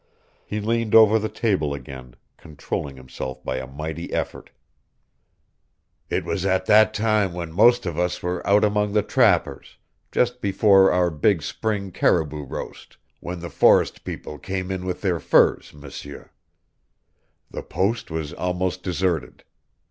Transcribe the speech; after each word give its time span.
He 0.43 0.59
leaned 0.59 0.95
over 0.95 1.19
the 1.19 1.29
table 1.29 1.75
again, 1.75 2.15
controlling 2.35 2.97
himself 2.97 3.43
by 3.43 3.57
a 3.57 3.67
mighty 3.67 4.11
effort. 4.11 4.49
"It 6.09 6.25
was 6.25 6.43
at 6.43 6.65
that 6.65 6.91
time 6.95 7.33
when 7.33 7.51
most 7.51 7.85
of 7.85 7.99
us 7.99 8.23
were 8.23 8.41
out 8.47 8.63
among 8.63 8.93
the 8.93 9.03
trappers, 9.03 9.77
just 10.11 10.41
before 10.41 10.91
our 10.91 11.11
big 11.11 11.43
spring 11.43 11.91
caribou 11.91 12.43
roast, 12.45 12.97
when 13.19 13.41
the 13.41 13.51
forest 13.51 14.03
people 14.03 14.39
came 14.39 14.71
in 14.71 14.85
with 14.87 15.01
their 15.01 15.19
furs, 15.19 15.71
M'seur. 15.71 16.31
The 17.51 17.61
post 17.61 18.09
was 18.09 18.33
almost 18.33 18.81
deserted. 18.81 19.43